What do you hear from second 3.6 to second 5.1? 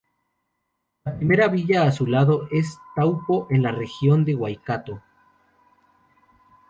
la región de Waikato.